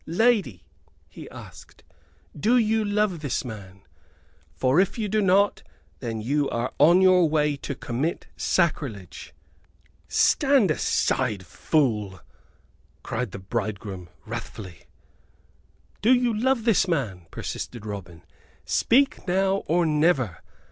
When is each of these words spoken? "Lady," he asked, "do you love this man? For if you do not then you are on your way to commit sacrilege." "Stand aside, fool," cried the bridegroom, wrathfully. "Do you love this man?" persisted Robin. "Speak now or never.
"Lady," 0.07 0.63
he 1.09 1.29
asked, 1.29 1.83
"do 2.35 2.57
you 2.57 2.83
love 2.83 3.19
this 3.19 3.45
man? 3.45 3.83
For 4.55 4.79
if 4.79 4.97
you 4.97 5.07
do 5.07 5.21
not 5.21 5.61
then 5.99 6.19
you 6.21 6.49
are 6.49 6.73
on 6.79 7.01
your 7.01 7.29
way 7.29 7.55
to 7.57 7.75
commit 7.75 8.25
sacrilege." 8.35 9.31
"Stand 10.07 10.71
aside, 10.71 11.45
fool," 11.45 12.19
cried 13.03 13.29
the 13.29 13.37
bridegroom, 13.37 14.09
wrathfully. 14.25 14.85
"Do 16.01 16.11
you 16.15 16.35
love 16.35 16.63
this 16.63 16.87
man?" 16.87 17.27
persisted 17.29 17.85
Robin. 17.85 18.23
"Speak 18.65 19.27
now 19.27 19.57
or 19.67 19.85
never. 19.85 20.39